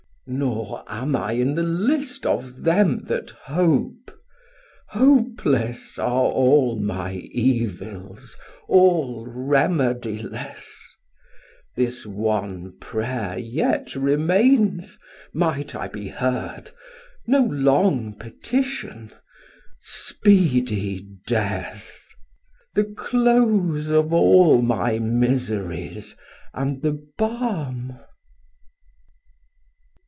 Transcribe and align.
Nor 0.27 0.85
am 0.87 1.13
I 1.13 1.33
in 1.33 1.55
the 1.55 1.63
list 1.63 2.25
of 2.25 2.63
them 2.63 3.03
that 3.05 3.31
hope; 3.31 4.17
Hopeless 4.89 5.99
are 5.99 6.23
all 6.31 6.79
my 6.79 7.15
evils, 7.15 8.37
all 8.69 9.25
remediless; 9.27 10.87
This 11.75 12.05
one 12.05 12.77
prayer 12.79 13.37
yet 13.39 13.93
remains, 13.95 14.97
might 15.33 15.75
I 15.75 15.89
be 15.89 16.07
heard, 16.07 16.71
No 17.27 17.43
long 17.43 18.13
petition, 18.17 19.11
speedy 19.79 21.05
death, 21.27 22.07
650 22.75 22.81
The 22.81 22.93
close 22.95 23.89
of 23.89 24.13
all 24.13 24.61
my 24.61 24.97
miseries, 24.97 26.15
and 26.53 26.81
the 26.83 27.05
balm. 27.17 27.99